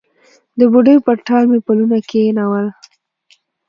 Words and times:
د 0.57 0.59
بوډۍ 0.71 0.95
پر 1.05 1.17
ټال 1.27 1.43
مې 1.51 1.59
پلونه 1.65 1.97
کښېښول 2.09 2.67